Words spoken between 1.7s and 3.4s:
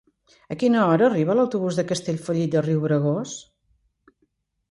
de Castellfollit de Riubregós?